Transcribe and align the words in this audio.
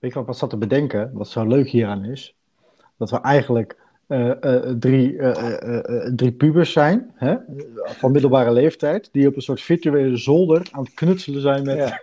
Weet 0.00 0.12
je 0.12 0.18
wat 0.18 0.28
ik 0.28 0.34
zat 0.34 0.50
te 0.50 0.56
bedenken? 0.56 1.10
Wat 1.12 1.28
zo 1.28 1.46
leuk 1.46 1.68
hieraan 1.68 2.04
is? 2.04 2.34
Dat 2.96 3.10
we 3.10 3.20
eigenlijk 3.20 3.76
eh, 4.06 4.44
eh, 4.44 4.74
drie, 4.78 5.18
eh, 5.18 6.12
drie 6.14 6.32
pubers 6.32 6.72
zijn, 6.72 7.10
hè? 7.14 7.36
van 7.84 8.12
middelbare 8.12 8.52
leeftijd, 8.52 9.08
die 9.12 9.28
op 9.28 9.36
een 9.36 9.42
soort 9.42 9.60
virtuele 9.60 10.16
zolder 10.16 10.68
aan 10.70 10.84
het 10.84 10.94
knutselen 10.94 11.40
zijn 11.40 11.64
met, 11.64 11.76
Ja. 11.76 12.00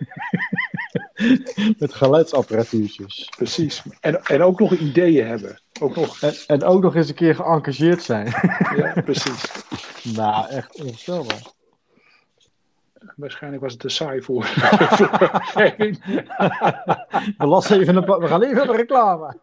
met 1.78 1.94
geluidsapparatuurtjes. 1.94 3.32
Precies. 3.36 3.82
En, 4.00 4.22
en 4.22 4.42
ook 4.42 4.60
nog 4.60 4.72
ideeën 4.72 5.26
hebben. 5.26 5.60
Ook 5.80 5.96
nog. 5.96 6.20
En, 6.20 6.34
en 6.46 6.62
ook 6.62 6.82
nog 6.82 6.94
eens 6.94 7.08
een 7.08 7.14
keer 7.14 7.34
geëngageerd 7.34 8.02
zijn. 8.02 8.26
Ja, 8.76 9.02
precies. 9.04 9.44
nou, 10.16 10.48
echt 10.48 10.80
onvoorstelbaar. 10.82 11.56
Waarschijnlijk 13.16 13.62
was 13.62 13.72
het 13.72 13.80
te 13.80 13.88
saai 13.88 14.22
voor. 14.22 14.42
We, 17.38 17.46
lassen 17.46 17.80
even 17.80 17.96
een 17.96 18.20
we 18.20 18.26
gaan 18.26 18.42
even 18.42 18.56
naar 18.56 18.66
de 18.66 18.76
reclame. 18.76 19.36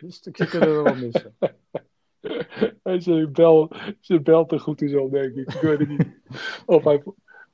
Dit 0.00 0.14
stukje 0.14 0.46
kunnen 0.46 0.76
we 0.76 0.82
wel 0.82 0.94
missen. 0.94 1.36
Hij 2.82 3.00
zijn 3.00 3.32
bel, 3.32 3.70
zijn 4.00 4.22
bel 4.22 4.46
te 4.46 4.58
goed 4.58 4.82
is 4.82 4.94
al, 4.94 5.10
denk 5.10 5.34
ik. 5.34 5.54
Ik 5.54 5.60
weet 5.60 5.78
het 5.78 5.88
niet. 5.88 6.08
Of 6.66 6.84
hij, 6.84 7.02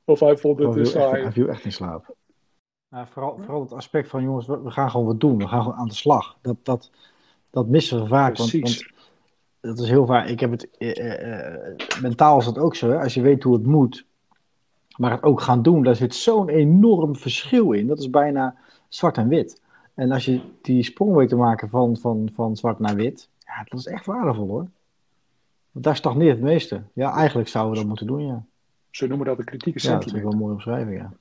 of 0.05 0.19
hij 0.19 0.37
vond 0.37 0.59
het 0.59 0.73
te 0.73 0.85
saai. 0.85 1.21
hij 1.21 1.31
viel 1.31 1.47
echt 1.47 1.65
in 1.65 1.71
slaap. 1.71 2.15
Nou, 2.89 3.07
vooral, 3.09 3.37
vooral 3.37 3.61
het 3.61 3.71
aspect 3.71 4.09
van, 4.09 4.23
jongens, 4.23 4.47
we, 4.47 4.61
we 4.61 4.71
gaan 4.71 4.89
gewoon 4.89 5.05
wat 5.05 5.19
doen. 5.19 5.37
We 5.37 5.47
gaan 5.47 5.61
gewoon 5.61 5.77
aan 5.77 5.87
de 5.87 5.93
slag. 5.93 6.37
Dat, 6.41 6.57
dat, 6.63 6.91
dat 7.49 7.67
missen 7.67 8.01
we 8.01 8.07
vaak. 8.07 8.37
Want, 8.37 8.49
Precies. 8.49 8.83
want 8.83 8.93
dat 9.59 9.79
is 9.79 9.89
heel 9.89 10.05
vaak. 10.05 10.27
Ik 10.27 10.39
heb 10.39 10.51
het, 10.51 10.69
eh, 10.77 10.97
eh, 10.97 11.67
eh, 11.67 12.01
mentaal 12.01 12.39
is 12.39 12.45
dat 12.45 12.57
ook 12.57 12.75
zo. 12.75 12.89
Hè? 12.89 12.99
Als 12.99 13.13
je 13.13 13.21
weet 13.21 13.43
hoe 13.43 13.53
het 13.53 13.65
moet, 13.65 14.05
maar 14.97 15.11
het 15.11 15.23
ook 15.23 15.41
gaan 15.41 15.61
doen, 15.61 15.83
daar 15.83 15.95
zit 15.95 16.15
zo'n 16.15 16.49
enorm 16.49 17.15
verschil 17.15 17.71
in. 17.71 17.87
Dat 17.87 17.99
is 17.99 18.09
bijna 18.09 18.55
zwart 18.87 19.17
en 19.17 19.27
wit. 19.27 19.61
En 19.93 20.11
als 20.11 20.25
je 20.25 20.41
die 20.61 20.83
sprong 20.83 21.15
weet 21.15 21.29
te 21.29 21.35
maken 21.35 21.69
van, 21.69 21.97
van, 21.97 22.29
van 22.33 22.55
zwart 22.57 22.79
naar 22.79 22.95
wit, 22.95 23.29
ja, 23.39 23.63
dat 23.63 23.79
is 23.79 23.85
echt 23.85 24.05
waardevol 24.05 24.47
hoor. 24.47 24.67
Want 25.71 25.85
daar 25.85 25.95
stagneert 25.95 26.35
het 26.35 26.45
meeste. 26.45 26.81
Ja, 26.93 27.15
eigenlijk 27.15 27.47
zouden 27.47 27.73
we 27.73 27.79
dat 27.79 27.87
moeten 27.87 28.07
doen, 28.07 28.25
ja. 28.25 28.45
Ze 28.89 29.07
noemen 29.07 29.25
dat 29.27 29.37
de 29.37 29.43
kritieke 29.43 29.79
Ja, 29.81 29.93
dat 29.93 30.03
vind 30.03 30.15
ik 30.15 30.21
sentiment. 30.21 30.23
wel 30.23 30.31
een 30.33 30.39
mooie 30.39 30.53
omschrijving, 30.53 30.97
ja. 30.97 31.13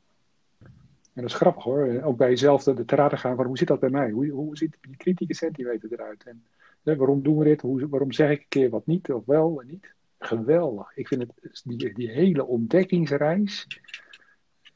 En 1.14 1.22
dat 1.22 1.30
is 1.30 1.34
grappig 1.34 1.64
hoor. 1.64 2.00
Ook 2.02 2.16
bij 2.16 2.28
jezelf 2.28 2.62
te, 2.62 2.84
te 2.84 2.96
raden 2.96 3.18
gaan 3.18 3.36
van 3.36 3.46
hoe 3.46 3.58
zit 3.58 3.68
dat 3.68 3.80
bij 3.80 3.90
mij? 3.90 4.10
Hoe, 4.10 4.28
hoe 4.28 4.56
ziet 4.56 4.76
die 4.80 4.96
kritieke 4.96 5.34
centimeter 5.34 5.92
eruit? 5.92 6.24
En 6.24 6.44
hè, 6.82 6.96
waarom 6.96 7.22
doen 7.22 7.38
we 7.38 7.44
dit? 7.44 7.60
Hoe, 7.60 7.88
waarom 7.88 8.12
zeg 8.12 8.30
ik 8.30 8.38
een 8.40 8.46
keer 8.48 8.70
wat 8.70 8.86
niet 8.86 9.12
of 9.12 9.24
wel 9.24 9.60
en 9.60 9.66
niet? 9.66 9.94
Geweldig. 10.22 10.96
Ik 10.96 11.08
vind 11.08 11.20
het, 11.22 11.62
die, 11.64 11.94
die 11.94 12.10
hele 12.10 12.46
ontdekkingsreis, 12.46 13.66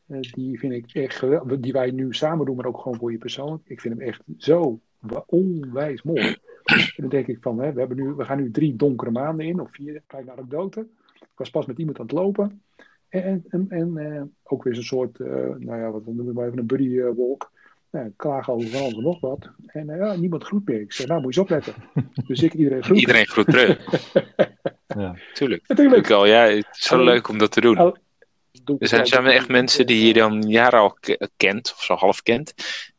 eh, 0.07 0.21
die 0.21 0.59
vind 0.59 0.73
ik 0.73 0.93
echt 0.93 1.17
geweldig. 1.17 1.61
Die 1.61 1.73
wij 1.73 1.91
nu 1.91 2.15
samen 2.15 2.47
doen, 2.47 2.57
maar 2.57 2.67
ook 2.67 2.81
gewoon 2.81 2.99
voor 2.99 3.13
je 3.13 3.19
persoonlijk. 3.19 3.63
Ik 3.67 3.81
vind 3.81 3.99
hem 3.99 4.09
echt 4.09 4.23
zo 4.39 4.81
onwijs 5.27 6.03
mooi. 6.03 6.37
En 6.67 6.93
dan 6.97 7.09
denk 7.09 7.27
ik 7.27 7.39
van, 7.41 7.61
hè, 7.61 7.73
we, 7.73 7.79
hebben 7.79 7.97
nu, 7.97 8.13
we 8.13 8.25
gaan 8.25 8.39
nu 8.39 8.51
drie 8.51 8.77
donkere 8.77 9.11
maanden 9.11 9.47
in, 9.47 9.61
of 9.61 9.69
vier, 9.73 10.03
kleine 10.07 10.31
anekdote. 10.31 10.87
Ik 11.15 11.43
was 11.43 11.51
pas 11.51 11.67
met 11.67 11.79
iemand 11.79 11.99
aan 11.99 12.07
het 12.07 12.15
lopen. 12.15 12.63
En, 13.09 13.45
en, 13.49 13.67
en 13.69 13.97
eh, 13.97 14.23
ook 14.43 14.65
weer 14.65 14.75
zo'n 14.75 14.85
soort, 14.85 15.21
eh, 15.21 15.29
nou 15.59 15.81
ja, 15.81 15.91
wat 15.91 16.07
noemen 16.07 16.27
we 16.27 16.33
maar 16.33 16.47
even 16.47 16.59
een 16.59 16.67
buddy 16.67 17.01
walk. 17.01 17.53
Nou, 17.91 18.13
klagen 18.17 18.53
over 18.53 18.69
van 18.69 18.81
alles 18.81 18.95
en 18.95 19.03
nog 19.03 19.21
wat. 19.21 19.51
En 19.67 19.87
ja, 19.87 20.17
niemand 20.17 20.45
groet 20.45 20.69
meer. 20.69 20.81
Ik 20.81 20.93
zeg, 20.93 21.07
nou 21.07 21.21
moet 21.21 21.35
je 21.35 21.41
eens 21.41 21.51
opletten. 21.51 21.75
Dus 22.27 22.43
ik 22.43 22.55
iedereen 22.55 22.83
groet. 22.83 22.99
Iedereen 22.99 23.27
groet 23.27 23.47
terug. 23.47 23.79
ja. 24.97 25.15
Tuurlijk. 25.33 25.63
Natuurlijk. 25.67 26.11
Al, 26.11 26.27
ja, 26.27 26.43
het 26.43 26.67
is 26.73 26.87
zo 26.87 27.05
leuk 27.05 27.29
om 27.29 27.39
dat 27.39 27.53
te 27.53 27.61
doen. 27.61 27.97
Doe 28.65 28.77
Er 28.79 28.89
zijn, 28.89 29.07
zijn 29.07 29.25
er 29.25 29.33
echt 29.33 29.49
mensen 29.49 29.87
die 29.87 30.07
je 30.07 30.13
dan 30.13 30.43
jaren 30.43 30.81
al 30.81 30.97
ke- 31.01 31.29
kent, 31.37 31.73
of 31.77 31.83
zo 31.85 31.95
half 31.95 32.23
kent, 32.23 32.55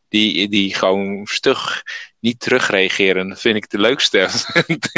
die, 0.09 0.49
die 0.49 0.73
gewoon 0.75 1.25
stug 1.25 1.83
niet 2.19 2.39
terugreageren. 2.39 3.29
Dat 3.29 3.41
vind 3.41 3.55
ik 3.55 3.69
de 3.69 3.79
leukste. 3.79 4.27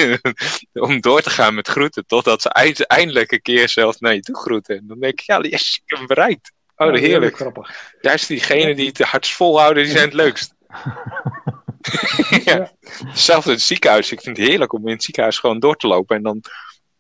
Om 0.74 1.02
door 1.02 1.22
te 1.22 1.30
gaan 1.30 1.54
met 1.56 1.68
groeten, 1.68 2.06
totdat 2.06 2.42
ze 2.42 2.50
eind- 2.50 2.88
eindelijk 2.88 3.32
een 3.32 3.42
keer 3.42 3.70
zelf 3.70 4.00
naar 4.00 4.14
je 4.14 4.22
toe 4.22 4.38
groeten. 4.38 4.78
En 4.78 4.84
dan 4.88 5.00
denk 5.00 5.14
ik, 5.14 5.20
ja, 5.26 5.42
yes, 5.42 5.76
ik 5.76 5.90
heb 5.90 5.98
hem 5.98 6.08
bereikt. 6.08 6.52
Oh, 6.76 6.94
Ja, 6.96 7.00
heerlijk. 7.00 7.36
grappig. 7.36 7.94
Juist 8.02 8.28
diegenen 8.28 8.76
die 8.76 8.88
het 8.88 9.00
hardst 9.02 9.34
volhouden, 9.34 9.84
die 9.84 9.92
zijn 9.92 10.06
het 10.06 10.14
leukst. 10.14 10.54
ja. 12.46 12.72
Hetzelfde 13.06 13.50
in 13.50 13.56
het 13.56 13.66
ziekenhuis. 13.66 14.12
Ik 14.12 14.22
vind 14.22 14.38
het 14.38 14.48
heerlijk 14.48 14.74
om 14.74 14.88
in 14.88 14.94
het 14.94 15.04
ziekenhuis 15.04 15.38
gewoon 15.38 15.60
door 15.60 15.76
te 15.76 15.88
lopen. 15.88 16.16
En 16.16 16.24
dan, 16.24 16.42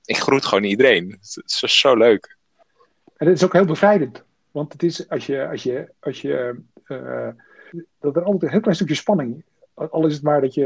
ik 0.09 0.17
groet 0.17 0.45
gewoon 0.45 0.63
iedereen. 0.63 1.09
Het 1.09 1.41
is 1.45 1.57
zo- 1.59 1.67
zo 1.67 1.95
leuk. 1.95 2.37
En 3.17 3.27
het 3.27 3.35
is 3.35 3.43
ook 3.43 3.53
heel 3.53 3.65
bevrijdend. 3.65 4.23
Want 4.51 4.73
het 4.73 4.83
is 4.83 5.09
als 5.09 5.25
je, 5.25 5.47
als 5.47 5.63
je, 5.63 5.89
als 5.99 6.21
je 6.21 6.59
eh, 6.85 7.27
dat 7.99 8.15
er 8.15 8.23
altijd 8.23 8.41
een 8.43 8.49
heel 8.49 8.59
klein 8.59 8.75
stukje 8.75 8.95
spanning. 8.95 9.43
Al 9.73 10.05
is 10.05 10.13
het 10.13 10.23
maar 10.23 10.41
dat 10.41 10.53
je 10.53 10.65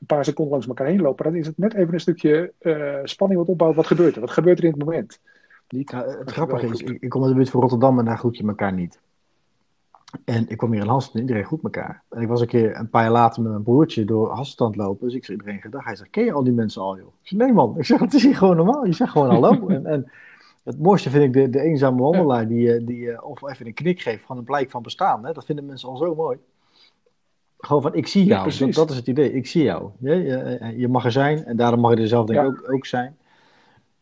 een 0.00 0.06
paar 0.06 0.24
seconden 0.24 0.52
langs 0.52 0.66
elkaar 0.68 0.86
heen 0.86 1.00
loopt, 1.00 1.22
dan 1.22 1.34
is 1.36 1.46
het 1.46 1.58
net 1.58 1.74
even 1.74 1.94
een 1.94 2.00
stukje 2.00 2.52
eh, 2.58 2.98
spanning 3.04 3.40
wat 3.40 3.48
opbouwt. 3.48 3.74
Wat 3.74 3.86
gebeurt 3.86 4.14
er? 4.14 4.20
Wat 4.20 4.30
gebeurt 4.30 4.58
er 4.58 4.64
in 4.64 4.70
het 4.70 4.78
moment? 4.84 5.18
Niet, 5.68 5.90
Ja, 5.90 6.06
het 6.06 6.30
grappige 6.30 6.66
is, 6.66 6.80
ik 6.80 7.08
kom 7.08 7.20
uit 7.22 7.30
de 7.30 7.36
buurt 7.36 7.50
van 7.50 7.60
Rotterdam 7.60 7.98
en 7.98 8.04
daar 8.04 8.18
groet 8.18 8.36
je 8.36 8.46
elkaar 8.46 8.72
niet. 8.72 8.98
En 10.24 10.48
ik 10.48 10.56
kwam 10.56 10.72
hier 10.72 10.80
in 10.82 10.88
Hasselt 10.88 11.14
en 11.14 11.20
iedereen 11.20 11.44
groet 11.44 11.62
elkaar. 11.62 12.02
En 12.10 12.20
ik 12.22 12.28
was 12.28 12.40
een 12.40 12.46
keer 12.46 12.76
een 12.76 12.90
paar 12.90 13.02
jaar 13.02 13.12
later 13.12 13.42
met 13.42 13.50
mijn 13.50 13.62
broertje 13.62 14.04
door 14.04 14.30
Hasselt 14.30 14.76
lopen. 14.76 15.06
Dus 15.06 15.16
ik 15.16 15.24
zei 15.24 15.38
iedereen 15.38 15.60
gedag. 15.60 15.84
Hij 15.84 15.96
zegt, 15.96 16.10
ken 16.10 16.24
je 16.24 16.32
al 16.32 16.44
die 16.44 16.52
mensen 16.52 16.82
al 16.82 16.96
joh? 16.98 17.06
Ik 17.06 17.28
zei, 17.28 17.40
nee 17.42 17.52
man. 17.52 17.78
Ik 17.78 17.84
zeg, 17.84 18.00
het 18.00 18.14
is 18.14 18.22
hier 18.22 18.36
gewoon 18.36 18.56
normaal. 18.56 18.86
Je 18.86 18.92
zegt 18.92 19.10
gewoon 19.10 19.30
hallo. 19.30 19.66
en, 19.68 19.86
en 19.86 20.10
het 20.64 20.78
mooiste 20.78 21.10
vind 21.10 21.24
ik 21.24 21.32
de, 21.32 21.50
de 21.50 21.60
eenzame 21.60 22.02
wandelaar 22.02 22.48
die, 22.48 22.72
eh, 22.74 22.86
die 22.86 23.10
eh, 23.12 23.24
of 23.28 23.48
even 23.48 23.66
een 23.66 23.74
knik 23.74 24.00
geeft 24.00 24.24
van 24.24 24.36
een 24.36 24.44
blijk 24.44 24.70
van 24.70 24.82
bestaan. 24.82 25.24
Hè? 25.24 25.32
Dat 25.32 25.44
vinden 25.44 25.66
mensen 25.66 25.88
al 25.88 25.96
zo 25.96 26.14
mooi. 26.14 26.38
Gewoon 27.58 27.82
van, 27.82 27.94
ik 27.94 28.06
zie 28.06 28.24
jou. 28.24 28.42
precies. 28.42 28.60
dat, 28.66 28.74
dat 28.74 28.90
is 28.90 28.96
het 28.96 29.06
idee. 29.06 29.32
Ik 29.32 29.46
zie 29.46 29.62
jou. 29.62 29.90
Je, 29.98 30.14
je, 30.14 30.74
je 30.76 30.88
mag 30.88 31.04
er 31.04 31.12
zijn 31.12 31.44
en 31.44 31.56
daarom 31.56 31.80
mag 31.80 31.94
je 31.94 32.00
er 32.00 32.08
zelf 32.08 32.26
denk 32.26 32.38
ik 32.40 32.44
Ja. 32.44 32.50
ook, 32.50 32.72
ook 32.72 32.86
zijn. 32.86 33.16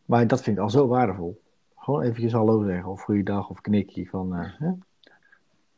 Maar 0.04 0.26
dat 0.26 0.42
vind 0.42 0.56
ik 0.56 0.62
al 0.62 0.70
zo 0.70 0.86
waardevol. 0.86 1.40
Gewoon 1.76 2.02
eventjes 2.02 2.32
hallo 2.32 2.64
zeggen 2.64 2.90
of 2.90 3.02
goeiedag 3.02 3.48
of 3.50 3.60
knikje 3.60 4.06
van... 4.06 4.34
eh, 4.34 4.44
hè? 4.58 4.70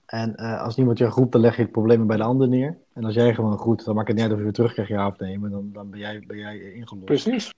En 0.06 0.34
eh, 0.36 0.62
als 0.62 0.76
niemand 0.76 0.98
je 0.98 1.10
groet, 1.10 1.32
dan 1.32 1.40
leg 1.40 1.56
je 1.56 1.62
het 1.62 1.72
probleem 1.72 2.06
bij 2.06 2.16
de 2.16 2.22
ander 2.22 2.48
neer. 2.48 2.78
En 2.92 3.04
als 3.04 3.14
jij 3.14 3.34
gewoon 3.34 3.58
groet, 3.58 3.84
dan 3.84 3.94
maakt 3.94 4.06
het 4.08 4.16
niet 4.16 4.24
uit 4.24 4.32
of 4.34 4.38
je 4.38 4.44
weer 4.44 4.54
terug 4.54 4.72
krijgt 4.72 4.90
ja 4.90 5.06
of 5.06 5.18
nee. 5.18 5.38
Maar 5.38 5.50
dan, 5.50 5.70
dan 5.72 5.90
ben, 5.90 5.98
jij, 6.00 6.24
ben 6.26 6.36
jij 6.36 6.58
ingelost. 6.72 7.04
Precies. 7.04 7.54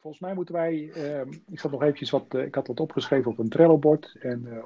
Volgens 0.00 0.22
mij 0.22 0.34
moeten 0.34 0.54
wij. 0.54 0.90
eh, 0.94 1.20
ik 1.50 1.60
zat 1.60 1.70
nog 1.70 1.82
eventjes 1.82 2.10
wat. 2.10 2.24
eh, 2.28 2.44
ik 2.44 2.54
had 2.54 2.66
wat 2.66 2.80
opgeschreven 2.80 3.30
op 3.30 3.38
een 3.38 3.48
Trello-bord. 3.48 4.16
En 4.20 4.46
eh, 4.50 4.64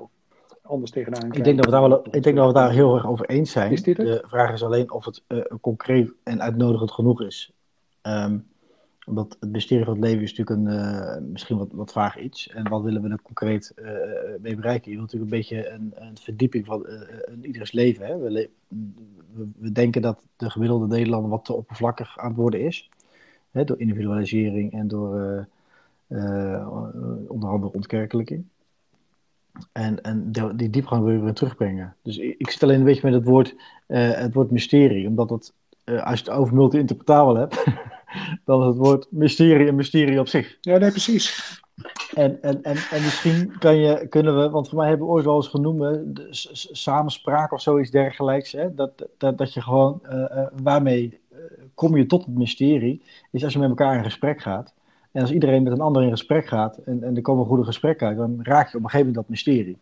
anders 0.63 0.91
tegenaan. 0.91 1.33
Ik 1.33 1.45
denk, 1.45 1.57
dat 1.57 1.65
we 1.65 1.71
daar 1.71 1.89
wel, 1.89 2.07
ik 2.11 2.23
denk 2.23 2.37
dat 2.37 2.47
we 2.47 2.53
daar 2.53 2.71
heel 2.71 2.95
erg 2.95 3.07
over 3.07 3.27
eens 3.27 3.51
zijn. 3.51 3.73
Is 3.73 3.83
dit 3.83 3.97
het? 3.97 4.07
De 4.07 4.23
vraag 4.27 4.53
is 4.53 4.63
alleen 4.63 4.91
of 4.91 5.05
het 5.05 5.23
concreet 5.61 6.13
en 6.23 6.43
uitnodigend 6.43 6.93
genoeg 6.93 7.23
is. 7.23 7.53
Ehm, 8.03 8.39
omdat 9.07 9.37
het 9.41 9.51
mysterie 9.51 9.85
van 9.85 9.95
het 9.95 10.03
leven 10.03 10.23
is 10.23 10.35
natuurlijk 10.35 10.69
een, 10.69 10.79
eh, 10.79 11.23
misschien 11.23 11.59
wat, 11.59 11.69
wat 11.73 11.93
vaag 11.93 12.19
iets. 12.19 12.49
En 12.49 12.69
wat 12.69 12.83
willen 12.83 13.03
we 13.03 13.09
er 13.09 13.23
concreet 13.23 13.73
eh, 13.75 13.93
mee 14.41 14.57
bereiken? 14.57 14.91
Je 14.91 14.97
wilt 14.97 15.13
natuurlijk 15.13 15.33
een 15.33 15.39
beetje 15.39 15.69
een, 15.69 15.93
een 15.95 16.19
verdieping 16.19 16.67
van 16.67 16.87
eh, 16.87 16.99
ieders 17.43 17.73
leven. 17.73 18.07
Hè? 18.07 18.19
We, 18.19 18.51
we, 19.59 19.73
denken 19.73 20.03
dat 20.03 20.25
de 20.37 20.51
gemiddelde 20.51 20.87
Nederlander 20.87 21.31
wat 21.31 21.45
te 21.45 21.53
oppervlakkig 21.53 22.19
aan 22.19 22.29
het 22.29 22.37
worden 22.37 22.61
is. 22.61 22.91
Hè? 23.51 23.65
Door 23.65 23.81
individualisering 23.81 24.73
en 24.73 24.89
door 24.89 25.47
onder 27.29 27.49
andere 27.49 27.73
ontkerkelijking. 27.73 28.45
En, 29.73 30.03
en 30.03 30.33
die 30.57 30.71
diepgang 30.71 31.05
wil 31.05 31.13
je 31.13 31.21
weer 31.21 31.33
terugbrengen. 31.33 31.97
Dus 32.03 32.19
ik, 32.19 32.51
zit 32.51 32.63
alleen 32.63 32.79
een 32.79 32.85
beetje 32.85 33.11
met 33.11 33.15
het 33.15 33.25
woord, 33.25 33.55
het 33.87 34.35
woord 34.35 34.51
mysterie. 34.51 35.09
Omdat 35.09 35.53
eh, 35.85 36.03
als 36.03 36.21
je 36.21 36.25
het 36.25 36.35
over 36.35 36.55
multi-interpretabel 36.55 37.37
hebt, 37.37 37.65
dan 38.45 38.61
is 38.61 38.67
het 38.67 38.77
woord 38.77 39.07
mysterie 39.11 39.69
een 39.69 39.75
mysterie 39.75 40.21
op 40.21 40.29
zich. 40.29 40.57
Ja, 40.61 40.79
nee, 40.79 40.91
precies. 40.91 41.63
En, 42.15 42.43
en, 42.43 42.63
en, 42.63 42.77
en 42.77 43.03
misschien 43.03 43.59
kan 43.59 43.77
je, 43.77 44.07
kunnen 44.09 44.41
we, 44.41 44.51
want 44.51 44.69
voor 44.69 44.79
mij 44.79 44.89
hebben 44.89 45.07
we 45.07 45.13
ooit 45.13 45.25
wel 45.25 45.37
eens 45.37 45.49
genoemd, 45.49 46.19
samenspraak 46.73 47.53
of 47.53 47.61
zoiets 47.61 47.91
dergelijks. 47.91 48.53
Hè, 48.53 48.75
dat, 48.75 49.09
dat, 49.19 49.39
dat 49.39 49.55
je 49.55 49.63
gewoon, 49.63 50.01
eh, 50.03 50.39
eh, 50.39 50.47
waarmee 50.63 51.21
eh, 51.31 51.39
kom 51.75 51.97
je 51.97 52.07
tot 52.07 52.25
het 52.25 52.35
mysterie, 52.35 53.03
is 53.31 53.45
als 53.45 53.53
je 53.53 53.59
met 53.59 53.69
elkaar 53.69 53.97
in 53.97 54.05
gesprek 54.05 54.41
gaat. 54.41 54.75
En 55.13 55.21
als 55.21 55.33
iedereen 55.33 55.63
met 55.63 55.73
een 55.73 55.81
ander 55.81 56.03
in 56.03 56.11
gesprek 56.11 56.47
gaat 56.47 56.77
en, 56.77 57.03
en 57.03 57.17
er 57.17 57.23
komen 57.23 57.47
goede 57.47 57.65
gesprekken 57.65 58.07
uit, 58.07 58.17
dan 58.17 58.39
raak 58.43 58.71
je 58.71 58.77
op 58.77 58.85
een 58.85 58.91
gegeven 58.91 59.07
moment 59.07 59.15
dat 59.15 59.29
mysterie. 59.29 59.79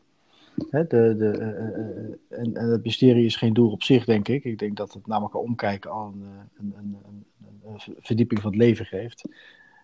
De, 0.55 0.87
eh, 0.89 1.11
eh, 1.11 1.75
eh, 1.75 2.13
en, 2.29 2.57
en 2.57 2.71
het 2.71 2.85
mysterie 2.85 3.25
is 3.25 3.37
geen 3.37 3.53
doel 3.53 3.71
op 3.71 3.83
zich, 3.83 4.05
denk 4.05 4.29
ik. 4.29 4.45
Ik 4.45 4.59
denk 4.59 4.77
dat 4.77 4.93
het 4.93 5.09
elkaar 5.09 5.41
omkijken 5.41 5.91
al 5.91 6.15
een, 6.15 6.75
een, 6.77 6.97
een, 7.05 7.25
verdieping 8.01 8.41
van 8.41 8.51
het 8.51 8.61
leven 8.61 8.87
geeft. 8.87 9.29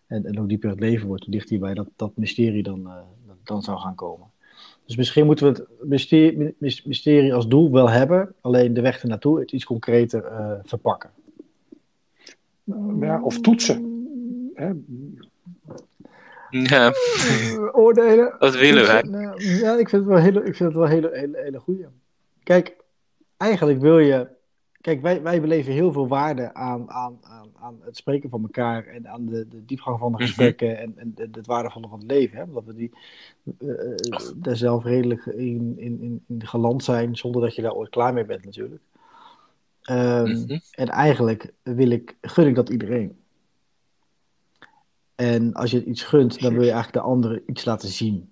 En, 0.07 0.25
en 0.25 0.37
hoe 0.37 0.49
dieper 0.49 0.71
het 0.71 0.81
leven 0.81 1.07
wordt, 1.07 1.25
hoe 1.25 1.33
dichter 1.33 1.53
je 1.53 1.59
bij 1.59 1.75
dat, 1.75 1.89
dat 1.97 2.17
mysterie 2.17 2.63
dan, 2.63 2.91
dan 3.45 3.63
zou 3.63 3.79
gaan 3.79 3.95
komen. 3.95 4.27
Dus 4.85 4.97
misschien 4.97 5.27
moeten 5.27 5.53
we 5.53 5.59
het 5.59 5.89
mysterie, 5.89 6.55
mys- 6.59 6.85
mysterie 6.85 7.35
als 7.35 7.49
doel 7.49 7.71
wel 7.71 7.89
hebben, 7.89 8.35
alleen 8.41 8.75
de 8.75 8.81
weg 8.81 9.03
ernaartoe 9.03 9.41
het 9.41 9.53
iets 9.53 9.65
concreter 9.65 10.25
verpakken. 10.65 11.11
Ja, 13.01 13.23
of 13.23 13.41
toetsen. 13.41 14.07
Hè? 14.55 14.73
Ja, 16.51 16.93
Oordelen. 17.73 18.37
dat 18.39 18.57
willen 18.57 18.87
wij. 18.87 19.03
Nou, 19.03 19.45
Ja, 19.45 19.73
ik 19.79 19.89
vind 19.89 20.03
het 20.03 20.05
wel 20.05 20.17
een 20.17 20.23
hele, 20.23 20.39
ik 20.45 20.57
vind 20.57 20.69
het 20.69 20.75
wel 20.79 20.87
hele, 20.87 21.11
hele, 21.13 21.39
hele 21.43 21.59
goede. 21.61 21.89
Kijk, 22.43 22.77
eigenlijk 23.37 23.81
wil 23.81 23.99
je. 23.99 24.29
Kijk, 24.81 25.03
wij, 25.03 25.23
wij 25.23 25.41
beleven 25.41 25.73
heel 25.73 25.93
veel 25.93 26.09
waarde 26.09 26.55
aan, 26.55 26.91
aan, 26.91 27.19
aan, 27.23 27.49
aan 27.61 27.79
het 27.85 27.97
spreken 27.97 28.31
van 28.31 28.43
elkaar 28.43 28.87
en 28.87 29.09
aan 29.09 29.27
de, 29.27 29.49
de 29.49 29.65
diepgang 29.65 29.99
van 29.99 30.11
de 30.13 30.17
Mhm. 30.19 30.27
gesprekken 30.27 30.79
en, 30.79 30.93
en 30.97 31.15
het 31.17 31.47
waardevolle 31.47 31.89
van 31.89 31.99
het 31.99 32.11
leven. 32.11 32.37
Hè? 32.37 32.43
Omdat 32.43 32.65
we 32.65 32.75
die, 32.75 32.91
eh, 33.59 33.69
daar 34.37 34.57
zelf 34.57 34.85
redelijk 34.85 35.27
in, 35.27 35.75
in, 35.77 36.01
in, 36.01 36.25
in 36.29 36.47
geland 36.47 36.85
zijn, 36.85 37.17
zonder 37.17 37.43
dat 37.43 37.55
je 37.55 37.63
daar 37.63 37.75
ooit 37.75 37.91
klaar 37.91 38.13
mee 38.13 38.25
bent 38.25 38.45
natuurlijk. 38.45 38.83
Ehm, 39.83 40.31
Mhm. 40.31 40.59
En 40.71 40.89
eigenlijk 40.89 41.53
wil 41.63 41.91
ik, 41.91 42.17
gun 42.21 42.47
ik 42.47 42.55
dat 42.55 42.69
iedereen. 42.69 43.17
En 45.19 45.55
als 45.55 45.71
je 45.71 45.85
iets 45.85 46.03
gunt, 46.03 46.41
dan 46.41 46.53
wil 46.53 46.63
je 46.63 46.71
eigenlijk 46.71 47.05
de 47.05 47.11
ander 47.11 47.43
iets 47.47 47.65
laten 47.65 47.89
zien. 47.89 48.29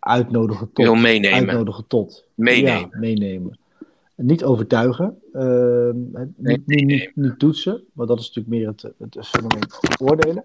Uitnodigen 0.00 0.72
tot. 0.72 0.84
Wil 0.84 0.94
meenemen. 0.94 1.38
Uitnodigen 1.38 1.86
tot. 1.86 2.24
Meenemen. 2.34 2.88
Ja, 2.92 2.98
meenemen. 2.98 3.58
Niet 4.14 4.44
overtuigen. 4.44 5.18
ehm, 5.32 5.96
niet, 6.36 6.66
niet, 6.66 7.12
niet, 7.14 7.38
toetsen. 7.38 7.84
Want 7.92 8.08
dat 8.08 8.20
is 8.20 8.26
natuurlijk 8.26 8.56
meer 8.56 8.66
het, 8.68 8.82
het 8.98 9.26
fenomeen 9.26 9.62
oordelen. 10.00 10.44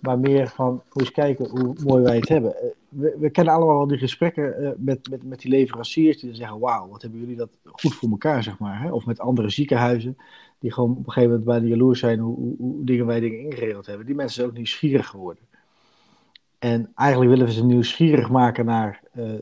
Maar 0.00 0.18
meer 0.18 0.48
van, 0.48 0.72
moet 0.72 1.00
eens 1.00 1.12
kijken 1.12 1.48
hoe 1.48 1.74
mooi 1.84 2.02
wij 2.02 2.16
het 2.16 2.28
hebben. 2.28 2.54
We, 2.96 3.16
we 3.18 3.30
kennen 3.30 3.54
allemaal 3.54 3.76
wel 3.76 3.86
die 3.86 3.98
gesprekken 3.98 4.56
eh, 4.64 4.70
met, 4.76 5.10
met, 5.10 5.22
met 5.24 5.40
die 5.40 5.50
leveranciers. 5.50 6.16
Die 6.18 6.28
dan 6.28 6.38
zeggen, 6.38 6.58
wauw, 6.58 6.88
wat 6.88 7.02
hebben 7.02 7.20
jullie 7.20 7.36
dat 7.36 7.58
goed 7.64 7.94
voor 7.94 8.10
elkaar, 8.10 8.42
zeg 8.42 8.58
maar. 8.58 8.80
Hè? 8.82 8.92
Of 8.92 9.06
met 9.06 9.20
andere 9.20 9.50
ziekenhuizen. 9.50 10.16
Die 10.58 10.72
gewoon 10.72 10.90
op 10.90 10.96
een 11.06 11.12
gegeven 11.12 11.28
moment 11.28 11.44
bijna 11.48 11.66
jaloers 11.66 12.00
zijn 12.00 12.18
hoe, 12.18 12.34
hoe, 12.36 12.54
hoe 12.58 12.84
dingen 12.84 13.06
wij 13.06 13.20
dingen 13.20 13.38
ingeregeld 13.40 13.86
hebben. 13.86 14.06
Die 14.06 14.14
mensen 14.14 14.34
zijn 14.34 14.48
ook 14.48 14.54
nieuwsgierig 14.56 15.06
geworden. 15.06 15.42
En 16.58 16.92
eigenlijk 16.94 17.30
willen 17.30 17.46
we 17.46 17.52
ze 17.52 17.64
nieuwsgierig 17.64 18.30
maken 18.30 18.64
naar 18.64 19.00
eh, 19.12 19.34
eh, 19.34 19.40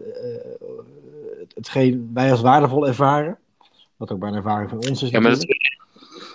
het- 1.39 1.55
hetgeen 1.55 2.11
wij 2.15 2.31
als 2.31 2.41
waardevol 2.41 2.87
ervaren. 2.87 3.39
Wat 3.97 4.13
ook 4.13 4.19
bij 4.19 4.29
een 4.29 4.35
ervaring 4.35 4.71
van 4.71 4.79
ons 4.89 5.03
is. 5.03 5.11
Ja, 5.11 5.21
maar 5.21 5.31
dat, 5.31 5.39
natuurlijk. 5.39 5.79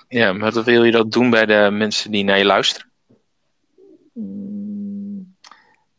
ja, 0.08 0.34
maar 0.34 0.54
dat 0.54 0.66
wil 0.66 0.84
je 0.84 0.92
dat 0.92 1.12
doen 1.12 1.30
bij 1.30 1.46
de 1.46 1.70
mensen 1.72 2.12
die 2.12 2.24
naar 2.24 2.38
je 2.38 2.46
luisteren? 2.46 2.90
Mm, 4.14 5.36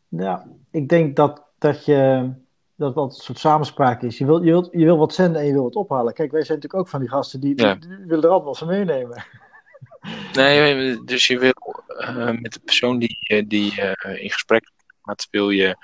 Ja, 0.07 0.47
ik 0.71 0.89
denk 0.89 1.15
dat, 1.15 1.43
dat 1.57 1.85
je 1.85 2.29
dat 2.75 2.95
dat 2.95 3.15
een 3.15 3.21
soort 3.21 3.39
samenspraak 3.39 4.01
is. 4.01 4.17
Je 4.17 4.25
wil, 4.25 4.43
je, 4.43 4.51
wilt, 4.51 4.69
je 4.71 4.85
wil 4.85 4.97
wat 4.97 5.13
zenden 5.13 5.41
en 5.41 5.47
je 5.47 5.53
wil 5.53 5.63
wat 5.63 5.75
ophalen. 5.75 6.13
Kijk, 6.13 6.31
wij 6.31 6.43
zijn 6.43 6.57
natuurlijk 6.57 6.83
ook 6.83 6.89
van 6.89 6.99
die 6.99 7.09
gasten 7.09 7.39
die, 7.39 7.61
Ja. 7.61 7.75
die, 7.75 7.89
die 7.89 8.05
willen 8.05 8.23
er 8.23 8.29
altijd 8.29 8.47
wat 8.47 8.57
van 8.57 8.67
meenemen. 8.67 9.23
Nee, 10.33 11.03
dus 11.03 11.27
je 11.27 11.39
wil 11.39 11.83
eh, 11.97 12.31
met 12.39 12.53
de 12.53 12.59
persoon 12.59 12.99
die, 12.99 13.17
eh, 13.27 13.43
die 13.47 13.81
eh, 13.81 14.23
in 14.23 14.31
gesprek 14.31 14.71
gaat, 15.01 15.27
wil 15.31 15.49
je 15.49 15.75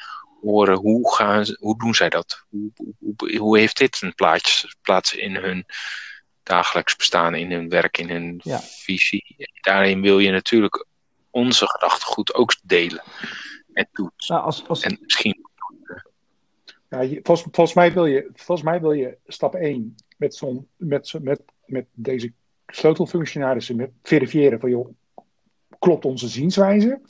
horen 0.42 0.76
hoe, 0.78 1.16
gaan 1.16 1.46
hoe 1.60 1.78
doen 1.78 1.96
zij 1.96 2.10
dat? 2.10 2.46
Hoe, 2.50 2.72
hoe, 3.00 3.38
hoe 3.38 3.58
heeft 3.58 3.78
dit 3.78 4.02
een 4.02 4.16
plaats, 4.16 4.76
plaats 4.82 5.14
in 5.14 5.36
hun 5.36 5.66
dagelijks 6.44 6.96
bestaan, 6.96 7.36
in 7.36 7.52
hun 7.52 7.70
werk, 7.70 7.98
in 7.98 8.10
hun 8.10 8.40
Ja. 8.44 8.60
visie? 8.60 9.36
Daarin 9.62 10.02
wil 10.02 10.20
je 10.20 10.32
natuurlijk 10.32 10.86
onze 11.30 11.68
gedachtegoed 11.68 12.34
ook 12.34 12.56
delen 12.64 13.04
en 13.78 13.88
toetsen. 13.92 14.36
Nou, 14.36 14.46
als, 14.46 14.68
als, 14.68 14.82
En 14.84 14.98
misschien 15.02 15.46
Ja, 16.90 17.02
je- 17.02 17.20
volgens, 17.24 17.48
volgens, 17.52 17.74
mij 17.76 17.94
wil 17.94 18.06
je, 18.06 18.30
volgens 18.34 18.68
mij 18.68 18.82
wil 18.82 18.92
je 18.92 19.18
stap 19.28 19.56
1 19.56 19.96
met, 20.18 20.36
zo'n, 20.36 20.68
met, 20.76 21.08
zo- 21.08 21.20
met, 21.22 21.42
met 21.66 21.86
deze 21.94 22.32
sleutelfunctionarissen 22.68 23.76
met 23.76 23.92
verifiëren 24.04 24.60
van 24.60 24.70
joh, 24.70 24.90
klopt 25.80 26.06
onze 26.06 26.28
zienswijze? 26.28 27.02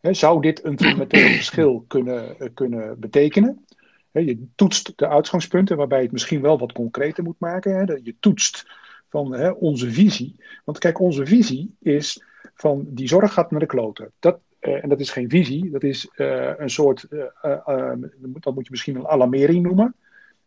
Hè, 0.00 0.14
zou 0.14 0.40
dit 0.40 0.64
een 0.64 0.78
fundamenteel 0.78 1.20
verschil 1.42 1.84
kunnen, 1.88 2.38
eh, 2.38 2.48
kunnen 2.54 3.00
betekenen? 3.00 3.64
Hè, 4.10 4.20
je 4.20 4.46
toetst 4.54 4.92
de 4.96 5.08
uitgangspunten 5.08 5.76
waarbij 5.76 5.98
je 5.98 6.04
het 6.04 6.12
misschien 6.12 6.40
wel 6.40 6.58
wat 6.58 6.72
concreter 6.72 7.24
moet 7.24 7.38
maken. 7.38 7.76
Hè, 7.76 7.84
dat 7.84 8.00
je 8.04 8.16
toetst 8.20 8.66
van 9.08 9.32
hè, 9.32 9.50
onze 9.50 9.90
visie. 9.92 10.44
Want 10.64 10.78
kijk, 10.78 11.00
onze 11.00 11.26
visie 11.26 11.74
is 11.80 12.22
van 12.54 12.84
die 12.88 13.08
zorg 13.08 13.32
gaat 13.32 13.50
naar 13.50 13.60
de 13.60 13.66
kloten. 13.66 14.12
Dat, 14.18 14.38
en 14.62 14.88
dat 14.88 15.00
is 15.00 15.10
geen 15.10 15.30
visie, 15.30 15.70
dat 15.70 15.82
is 15.82 16.10
eh, 16.14 16.52
een 16.56 16.70
soort, 16.70 17.06
eh, 17.10 17.20
eh, 17.42 17.58
eh, 17.66 17.98
dat 18.40 18.54
moet 18.54 18.64
je 18.64 18.70
misschien 18.70 18.96
een 18.96 19.06
alarmering 19.06 19.62
noemen. 19.62 19.94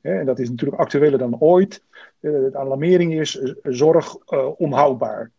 En 0.01 0.25
dat 0.25 0.39
is 0.39 0.49
natuurlijk 0.49 0.81
actueler 0.81 1.17
dan 1.17 1.39
ooit. 1.39 1.83
Eh, 2.19 2.31
de 2.31 2.57
alarmering 2.57 3.19
is 3.19 3.39
eh, 3.39 3.53
zorg 3.63 4.15
eh, 4.25 4.49
onhoudbaar. 4.57 5.31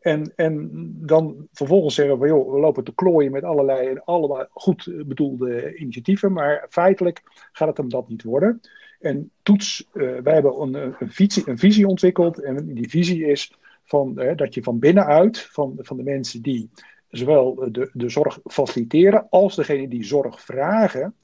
En, 0.00 0.32
en 0.36 0.68
dan 1.06 1.48
vervolgens 1.52 1.94
zeggen 1.94 2.18
we, 2.18 2.26
joh, 2.26 2.52
we 2.52 2.60
lopen 2.60 2.84
te 2.84 2.94
klooien 2.94 3.32
met 3.32 3.44
allerlei 3.44 3.88
en 3.88 4.04
allemaal 4.04 4.46
goed 4.50 4.92
bedoelde 5.06 5.76
initiatieven, 5.76 6.32
maar 6.32 6.66
feitelijk 6.68 7.22
gaat 7.52 7.68
het 7.68 7.76
hem 7.76 7.88
dat 7.88 8.08
niet 8.08 8.22
worden. 8.22 8.60
En 9.00 9.30
toets, 9.42 9.86
eh, 9.92 10.16
wij 10.22 10.32
hebben 10.34 10.60
een, 10.60 10.74
een, 10.74 11.10
visie, 11.10 11.42
een 11.46 11.58
visie 11.58 11.86
ontwikkeld 11.86 12.42
en 12.42 12.74
die 12.74 12.88
visie 12.88 13.26
is 13.26 13.52
van, 13.84 14.18
eh, 14.18 14.36
dat 14.36 14.54
je 14.54 14.62
van 14.62 14.78
binnenuit, 14.78 15.40
van, 15.40 15.74
van 15.78 15.96
de 15.96 16.02
mensen 16.02 16.42
die 16.42 16.70
zowel 17.10 17.54
de, 17.72 17.90
de 17.92 18.08
zorg 18.08 18.38
faciliteren 18.44 19.26
als 19.30 19.56
degene 19.56 19.88
die 19.88 20.04
zorg 20.04 20.40
vragen, 20.40 21.14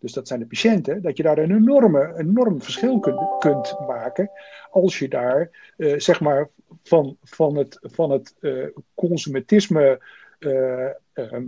dus 0.00 0.12
dat 0.12 0.28
zijn 0.28 0.40
de 0.40 0.46
patiënten, 0.46 1.02
dat 1.02 1.16
je 1.16 1.22
daar 1.22 1.38
een 1.38 1.56
enorme, 1.56 2.14
enorm 2.18 2.62
verschil 2.62 3.00
kunt, 3.00 3.20
kunt 3.38 3.76
maken 3.86 4.30
als 4.70 4.98
je 4.98 5.08
daar, 5.08 5.50
eh, 5.76 5.98
zeg 5.98 6.20
maar, 6.20 6.48
van, 6.82 7.16
van 7.22 7.56
het, 7.56 7.78
van 7.82 8.10
het 8.10 8.34
eh, 8.40 8.66
consumentisme 8.94 10.00
eh, 10.38 10.88
ehm, 11.12 11.46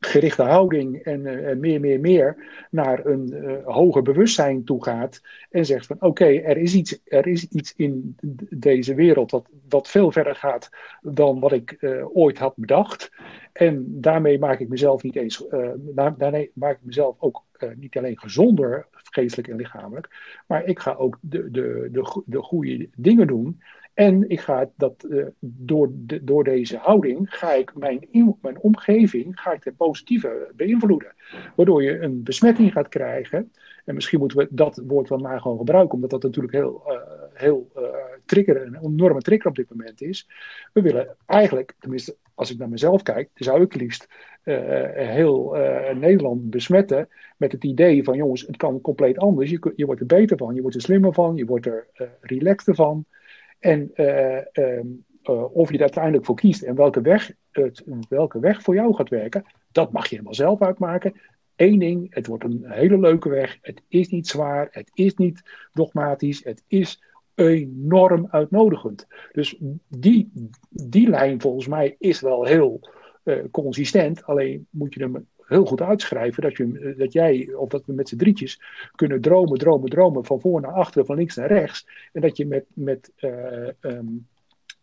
gerichte 0.00 0.42
houding 0.42 1.02
en 1.02 1.26
eh, 1.26 1.56
meer, 1.56 1.80
meer, 1.80 2.00
meer 2.00 2.36
naar 2.70 3.06
een 3.06 3.32
eh, 3.32 3.74
hoger 3.74 4.02
bewustzijn 4.02 4.64
toe 4.64 4.84
gaat 4.84 5.20
en 5.50 5.66
zegt 5.66 5.86
van 5.86 5.96
oké, 6.00 6.24
er 6.24 6.56
is 6.56 6.74
iets, 6.74 7.00
er 7.04 7.26
is 7.26 7.48
iets 7.48 7.72
in 7.76 8.16
deze 8.50 8.94
wereld 8.94 9.30
wat, 9.30 9.48
wat 9.68 9.88
veel 9.88 10.12
verder 10.12 10.34
gaat 10.34 10.70
dan 11.02 11.40
wat 11.40 11.52
ik 11.52 11.72
eh, 11.72 12.16
ooit 12.16 12.38
had 12.38 12.52
bedacht. 12.56 13.10
En 13.58 14.00
daarmee 14.00 14.38
maak 14.38 14.58
ik 14.58 14.68
mezelf 14.68 15.02
niet 15.02 15.16
eens, 15.16 15.48
eh, 15.48 15.70
da- 15.76 16.14
daarmee 16.18 16.50
maak 16.54 16.76
ik 16.76 16.84
mezelf 16.84 17.16
ook 17.18 17.44
eh, 17.52 17.68
niet 17.76 17.96
alleen 17.96 18.18
gezonder, 18.18 18.86
geestelijk 18.92 19.48
en 19.48 19.56
lichamelijk, 19.56 20.08
maar 20.46 20.64
ik 20.64 20.78
ga 20.78 20.94
ook 20.94 21.18
de, 21.20 21.50
de, 21.50 21.88
de, 21.92 22.22
de 22.26 22.42
goede 22.42 22.88
dingen 22.96 23.26
doen. 23.26 23.60
En 23.94 24.28
ik 24.30 24.40
ga 24.40 24.70
dat 24.76 25.02
eh, 25.02 25.26
door, 25.40 25.90
de, 25.92 26.24
door 26.24 26.44
deze 26.44 26.76
houding 26.76 27.34
ga 27.34 27.52
ik 27.52 27.74
mijn, 27.74 28.08
mijn 28.40 28.60
omgeving 28.60 29.40
ga 29.40 29.52
ik 29.52 29.62
ten 29.62 29.76
positieve 29.76 30.52
beïnvloeden. 30.56 31.14
Waardoor 31.56 31.82
je 31.82 32.00
een 32.00 32.22
besmetting 32.22 32.72
gaat 32.72 32.88
krijgen. 32.88 33.52
En 33.84 33.94
misschien 33.94 34.18
moeten 34.18 34.38
we 34.38 34.46
dat 34.50 34.82
woord 34.86 35.08
wel 35.08 35.18
maar 35.18 35.40
gewoon 35.40 35.58
gebruiken, 35.58 35.94
omdat 35.94 36.10
dat 36.10 36.22
natuurlijk 36.22 36.54
heel, 36.54 36.82
heel 37.38 37.70
eh, 37.74 37.82
trigger, 38.24 38.62
een 38.66 38.78
enorme 38.82 39.20
trigger 39.20 39.50
op 39.50 39.56
dit 39.56 39.70
moment 39.70 40.02
is. 40.02 40.28
We 40.72 40.80
willen 40.80 41.16
eigenlijk, 41.26 41.74
tenminste 41.78 42.16
als 42.34 42.50
ik 42.50 42.58
naar 42.58 42.68
mezelf 42.68 43.02
kijk, 43.02 43.30
zou 43.34 43.62
ik 43.62 43.74
liefst 43.74 44.08
eh, 44.42 44.54
heel 44.92 45.56
eh, 45.56 45.96
Nederland 45.96 46.50
besmetten 46.50 47.08
met 47.36 47.52
het 47.52 47.64
idee 47.64 48.04
van 48.04 48.16
jongens, 48.16 48.46
het 48.46 48.56
kan 48.56 48.80
compleet 48.80 49.18
anders. 49.18 49.50
Je, 49.50 49.72
je 49.76 49.86
wordt 49.86 50.00
er 50.00 50.06
beter 50.06 50.36
van, 50.36 50.54
je 50.54 50.60
wordt 50.60 50.76
er 50.76 50.82
slimmer 50.82 51.14
van, 51.14 51.36
je 51.36 51.44
wordt 51.44 51.66
er 51.66 51.86
relaxter 52.20 52.74
van. 52.74 53.06
En 53.58 53.90
eh, 53.94 54.56
ehm, 54.56 54.86
eh, 55.22 55.56
of 55.56 55.68
je 55.68 55.76
er 55.76 55.82
uiteindelijk 55.82 56.24
voor 56.24 56.36
kiest 56.36 56.62
en 56.62 56.74
welke 56.74 57.00
weg, 57.00 57.32
het, 57.50 57.82
welke 58.08 58.40
weg 58.40 58.62
voor 58.62 58.74
jou 58.74 58.94
gaat 58.94 59.08
werken, 59.08 59.44
dat 59.72 59.92
mag 59.92 60.02
je 60.04 60.10
helemaal 60.10 60.34
zelf 60.34 60.62
uitmaken. 60.62 61.20
Eén 61.56 61.78
ding, 61.78 62.14
het 62.14 62.26
wordt 62.26 62.44
een 62.44 62.64
hele 62.66 62.98
leuke 62.98 63.28
weg. 63.28 63.58
Het 63.60 63.82
is 63.88 64.08
niet 64.08 64.26
zwaar, 64.26 64.68
het 64.70 64.90
is 64.94 65.14
niet 65.14 65.42
dogmatisch, 65.72 66.44
het 66.44 66.62
is 66.66 67.02
enorm 67.38 68.28
uitnodigend. 68.30 69.06
Dus 69.32 69.56
die, 69.88 70.32
die 70.68 71.08
lijn 71.08 71.40
volgens 71.40 71.66
mij 71.66 71.96
is 71.98 72.20
wel 72.20 72.44
heel 72.44 72.80
eh, 73.22 73.36
consistent. 73.50 74.24
Alleen 74.24 74.66
moet 74.70 74.94
je 74.94 75.00
hem 75.00 75.26
heel 75.46 75.64
goed 75.64 75.80
uitschrijven 75.80 76.42
dat, 76.42 76.56
je, 76.56 76.94
dat 76.98 77.12
jij 77.12 77.54
of 77.54 77.68
dat 77.68 77.86
we 77.86 77.92
met 77.92 78.08
z'n 78.08 78.16
drietjes 78.16 78.62
kunnen 78.94 79.20
dromen, 79.20 79.58
dromen, 79.58 79.90
dromen 79.90 80.24
van 80.24 80.40
voor 80.40 80.60
naar 80.60 80.72
achter, 80.72 81.04
van 81.04 81.16
links 81.16 81.36
naar 81.36 81.48
rechts. 81.48 81.86
En 82.12 82.20
dat 82.20 82.36
je 82.36 82.46
met, 82.46 82.64
met 82.74 83.12
eh, 83.16 83.68
ehm, 83.80 84.06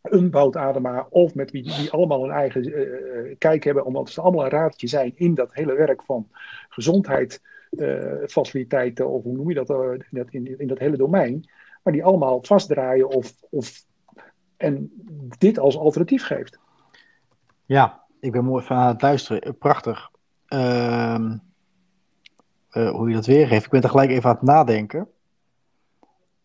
een 0.01 0.35
Adema 0.35 1.07
of 1.09 1.35
met 1.35 1.51
wie 1.51 1.63
die 1.63 1.91
allemaal 1.91 2.23
een 2.23 2.31
eigen 2.31 2.63
eh, 2.63 2.81
eh, 2.81 3.35
kijk 3.37 3.63
hebben, 3.63 3.85
omdat 3.85 4.09
ze 4.09 4.21
allemaal 4.21 4.43
een 4.43 4.51
raadje 4.51 4.87
zijn 4.87 5.11
in 5.15 5.33
dat 5.33 5.53
hele 5.53 5.75
werk 5.75 6.03
van 6.03 6.27
gezondheid, 6.69 7.41
eh, 7.77 8.27
faciliteiten 8.27 9.09
of 9.09 9.23
hoe 9.23 9.35
noem 9.35 9.49
je 9.49 9.55
dat, 9.55 9.69
eh, 9.69 9.89
dat 10.09 10.27
in, 10.29 10.59
in 10.59 10.67
dat 10.67 10.79
hele 10.79 10.97
domein, 10.97 11.49
maar 11.85 11.93
die 11.93 12.05
allemaal 12.05 12.43
vastdraaien 12.43 13.09
of, 13.09 13.33
of 13.49 13.85
en 14.57 14.91
dit 15.37 15.59
als 15.59 15.77
alternatief 15.77 16.23
geeft. 16.25 16.59
Ja, 17.65 18.03
ik 18.19 18.31
ben 18.31 18.45
mooi 18.45 18.63
van 18.63 18.77
aan 18.77 18.87
het 18.87 19.01
luisteren. 19.01 19.57
Prachtig. 19.57 20.11
Eh, 20.45 21.25
hoe 22.69 23.09
je 23.09 23.15
dat 23.15 23.25
weergeeft. 23.25 23.65
Ik 23.65 23.71
ben 23.71 23.81
er 23.81 23.89
gelijk 23.89 24.09
even 24.09 24.29
aan 24.29 24.35
het 24.35 24.43
nadenken. 24.43 25.07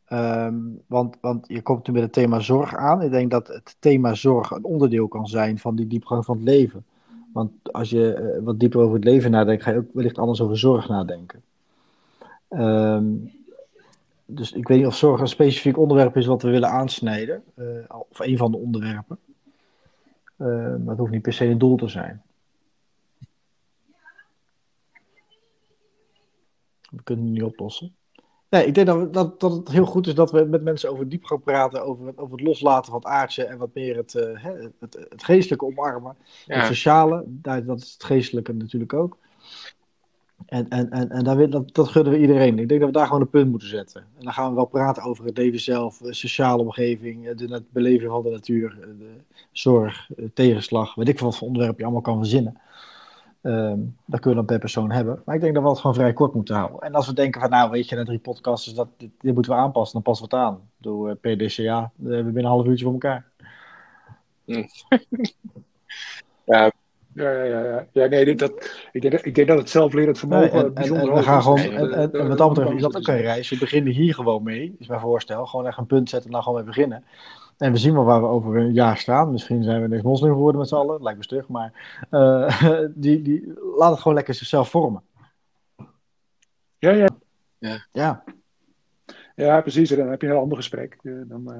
Ehm, 0.05 0.59
want, 0.87 1.17
want 1.21 1.49
je 1.49 1.63
komt 1.63 1.87
nu 1.87 1.93
met 1.93 2.03
het 2.03 2.13
thema 2.13 2.41
zorg 2.41 2.75
aan. 2.75 3.03
Ik 3.03 3.11
denk 3.11 3.31
dat 3.31 3.47
het 3.47 3.77
thema 3.79 4.15
zorg 4.15 4.51
een 4.51 4.65
onderdeel 4.65 5.09
kan 5.09 5.27
zijn 5.27 5.59
van 5.59 5.77
die 5.77 5.87
diepgang 5.87 6.25
van 6.25 6.37
het 6.37 6.45
leven. 6.45 6.85
Want 7.33 7.51
als 7.73 7.91
je 7.91 8.15
eh, 8.15 8.45
wat 8.45 8.61
dieper 8.61 8.81
over 8.81 8.95
het 8.95 9.05
leven 9.05 9.31
nadenkt, 9.31 9.63
ga 9.63 9.71
je 9.71 9.79
ook 9.79 9.93
wellicht 9.93 10.19
anders 10.19 10.41
over 10.41 10.59
zorg 10.59 10.89
nadenken. 10.89 11.43
Ehm, 12.49 13.05
dus 14.35 14.53
ik 14.53 14.69
weet 14.69 14.79
niet 14.79 14.87
of 14.87 14.97
zorg 14.97 15.21
een 15.21 15.29
specifiek 15.29 15.79
onderwerp 15.79 16.17
is 16.17 16.27
wat 16.27 16.43
we 16.43 16.51
willen 16.51 16.69
aansnijden. 16.71 17.43
eh, 17.55 17.65
of 18.11 18.19
een 18.19 18.37
van 18.37 18.51
de 18.51 18.57
onderwerpen. 18.57 19.19
Eh, 20.37 20.47
maar 20.47 20.81
het 20.89 20.99
hoeft 20.99 21.11
niet 21.13 21.23
per 21.23 21.33
se 21.33 21.45
een 21.45 21.59
doel 21.59 21.77
te 21.77 21.89
zijn. 21.89 22.23
We 26.91 27.03
kunnen 27.03 27.25
het 27.25 27.35
niet 27.35 27.43
oplossen. 27.43 27.95
Nee, 28.49 28.67
ik 28.67 28.75
denk 28.75 28.87
dat, 28.87 29.13
dat, 29.15 29.41
dat 29.41 29.53
het 29.53 29.69
heel 29.69 29.87
goed 29.87 30.07
is 30.07 30.15
dat 30.15 30.31
we 30.31 30.45
met 30.45 30.63
mensen 30.63 30.91
over 30.91 31.09
diep 31.09 31.25
gaan 31.25 31.43
praten. 31.43 31.85
Over, 31.85 32.07
het- 32.07 32.19
over 32.19 32.37
het 32.37 32.47
loslaten 32.47 32.93
van 32.93 33.01
het 33.01 33.09
aardse 33.11 33.45
en 33.45 33.59
wat 33.59 33.75
meer 33.75 33.97
het, 33.97 34.15
eh, 34.15 34.45
het, 34.79 35.07
het 35.09 35.25
geestelijke 35.25 35.65
omarmen. 35.65 36.17
Het 36.47 36.67
sociale, 36.67 37.25
dat 37.27 37.81
is 37.83 37.93
het 37.93 38.05
geestelijke 38.05 38.53
natuurlijk 38.53 38.93
ook. 38.93 39.19
En, 40.47 40.69
en, 40.69 40.91
en, 40.91 41.11
en 41.11 41.25
daar, 41.25 41.51
dat, 41.51 41.75
dat 41.75 41.89
gunnen 41.89 42.13
we 42.13 42.19
iedereen. 42.19 42.59
Ik 42.59 42.69
denk 42.69 42.81
dat 42.81 42.91
we 42.91 42.97
daar 42.97 43.07
gewoon 43.07 43.21
een 43.21 43.31
punt 43.31 43.51
moeten 43.51 43.69
zetten. 43.69 44.01
En 44.01 44.25
dan 44.25 44.33
gaan 44.33 44.49
we 44.49 44.55
wel 44.55 44.65
praten 44.65 45.03
over 45.03 45.25
het 45.25 45.37
leven 45.37 45.61
zelf, 45.61 45.99
de 45.99 46.15
sociale 46.15 46.63
omgeving, 46.63 47.29
eh, 47.29 47.37
de 47.37 47.49
nat- 47.49 47.73
beleving 47.73 48.11
van 48.11 48.23
de 48.23 48.31
natuur, 48.31 48.79
eh, 48.81 48.87
de 48.99 49.15
zorg, 49.53 50.11
eh, 50.17 50.25
tegenslag, 50.35 50.95
weet 50.95 51.09
ik 51.09 51.19
veel 51.19 51.27
wat 51.27 51.37
voor 51.37 51.47
onderwerp 51.47 51.79
je 51.79 51.85
allemaal 51.85 52.03
kan 52.03 52.19
verzinnen. 52.19 52.61
Ehm 53.43 53.79
dat 54.05 54.21
kunnen 54.21 54.31
we 54.31 54.35
dan 54.35 54.45
per 54.45 54.59
persoon 54.59 54.91
hebben. 54.91 55.23
Maar 55.25 55.35
ik 55.35 55.41
denk 55.41 55.55
dat 55.55 55.63
we 55.63 55.69
het 55.69 55.79
gewoon 55.79 55.95
vrij 55.95 56.13
kort 56.13 56.35
moeten 56.35 56.55
houden. 56.55 56.81
En 56.81 56.95
als 56.95 57.07
we 57.07 57.15
denken 57.15 57.41
van, 57.41 57.51
nou 57.51 57.71
weet 57.71 57.89
je, 57.89 57.97
na 57.97 58.05
drie 58.05 58.19
podcasts, 58.19 58.75
dat, 58.75 58.89
dit, 58.97 59.11
dit 59.19 59.35
moeten 59.35 59.53
we 59.53 59.59
aanpassen, 59.59 59.93
dan 59.93 60.03
passen 60.03 60.29
we 60.29 60.37
het 60.37 60.45
aan. 60.45 60.61
Door 60.77 61.09
uh, 61.09 61.15
per 61.21 61.39
DCA, 61.39 61.81
dat 61.97 62.13
hebben 62.13 62.17
we 62.17 62.33
binnen 62.33 62.45
een 62.45 62.49
half 62.49 62.67
uurtje 62.67 62.85
voor 62.85 62.93
elkaar. 62.93 63.31
Ja, 66.45 66.73
ja, 67.15 67.31
ja. 67.31 67.65
ja. 67.65 67.87
ja 67.93 68.07
nee, 68.07 68.25
dit, 68.25 68.39
dat, 68.39 68.53
ik, 68.93 69.01
denk, 69.03 69.15
dat- 69.15 69.25
ik 69.25 69.35
denk 69.35 69.49
dat 69.49 69.59
het 69.59 69.71
zelflerend 69.71 70.19
vermogen 70.19 70.53
Nee, 70.53 70.61
en, 70.61 70.67
en, 70.67 70.75
bijzonder 70.75 71.03
en 71.07 71.09
we 71.09 71.15
hoog 71.15 71.25
gaan 71.25 71.39
is. 71.39 71.45
gewoon, 71.45 71.59
Nee, 71.59 71.69
en, 71.69 71.93
en, 71.93 72.13
en 72.13 72.29
wat 72.29 72.39
dat 72.39 72.49
betreft 72.49 72.75
is 72.75 72.83
dat 72.83 72.97
ook 72.97 73.07
een 73.09 73.21
reis. 73.21 73.49
We 73.51 73.59
beginnen 73.59 73.93
hier 73.93 74.15
gewoon 74.15 74.43
mee, 74.43 74.75
is 74.79 74.87
mijn 74.87 75.01
voorstel. 75.01 75.47
Gewoon 75.47 75.67
echt 75.67 75.79
een 75.79 75.87
punt 75.87 76.09
zetten 76.09 76.29
en 76.29 76.35
dan 76.35 76.43
gewoon 76.43 76.59
mee 76.59 76.69
beginnen. 76.69 77.05
En 77.59 77.73
we 77.73 77.79
zien 77.79 77.95
wel 77.95 78.05
waar 78.05 78.21
we 78.21 78.27
over 78.27 78.57
een 78.57 78.73
jaar 78.73 78.97
staan. 78.97 79.33
Misschien 79.33 79.63
zijn 79.63 79.81
we 79.81 79.87
ineens 79.87 80.03
moslim 80.03 80.33
geworden 80.33 80.61
met 80.61 80.69
z'n 80.69 80.75
allen, 80.75 81.03
lijkt 81.03 81.19
me 81.19 81.25
stug. 81.25 81.49
Maar 81.49 81.99
eh, 82.11 82.63
die, 82.95 83.23
die, 83.23 83.53
laat 83.77 83.91
het 83.91 84.01
gewoon 84.01 84.17
lekker 84.17 84.35
zichzelf 84.35 84.71
vormen. 84.71 85.03
Ja, 86.79 86.91
ja. 86.91 87.09
Ja, 87.93 88.25
ja, 89.35 89.61
precies. 89.61 89.91
En 89.91 89.97
dan 89.97 90.09
heb 90.09 90.21
je 90.21 90.27
een 90.27 90.33
heel 90.33 90.43
ander 90.43 90.57
gesprek. 90.57 90.99
Eh, 91.03 91.13
dan, 91.25 91.53
eh, 91.53 91.59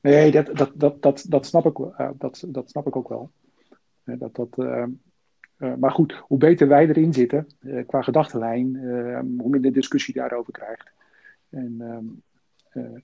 Nee, 0.00 0.30
dat, 0.30 0.46
dat, 0.56 0.70
dat, 0.74 1.02
dat, 1.02 1.24
dat, 1.28 1.46
snap 1.46 1.66
ik. 1.66 1.78
Eh, 1.78 2.08
dat, 2.14 2.44
dat 2.46 2.70
snap 2.70 2.86
ik 2.86 2.96
ook 2.96 3.08
wel. 3.08 3.30
Dat, 4.04 4.34
dat, 4.34 4.58
eh, 4.58 4.84
eh, 5.56 5.74
maar 5.74 5.90
goed, 5.90 6.12
hoe 6.12 6.38
beter 6.38 6.68
wij 6.68 6.88
erin 6.88 7.12
zitten 7.12 7.46
eh, 7.60 7.86
qua 7.86 8.02
gedachtenlijn, 8.02 8.76
hoe 9.38 9.48
minder 9.50 9.72
discussie 9.72 10.14
daarover 10.14 10.52
krijgt. 10.52 10.92
En, 11.50 11.76
ehm, 11.78 12.04
eh, 12.68 13.00